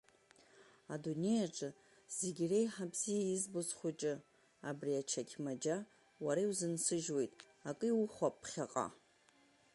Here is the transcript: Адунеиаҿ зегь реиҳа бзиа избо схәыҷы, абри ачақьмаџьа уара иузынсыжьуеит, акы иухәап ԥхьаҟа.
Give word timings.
Адунеиаҿ 0.93 1.57
зегь 2.17 2.41
реиҳа 2.49 2.85
бзиа 2.91 3.23
избо 3.35 3.61
схәыҷы, 3.67 4.13
абри 4.69 4.99
ачақьмаџьа 5.01 5.77
уара 6.23 6.41
иузынсыжьуеит, 6.43 7.33
акы 7.69 7.87
иухәап 7.89 8.35
ԥхьаҟа. 8.41 8.87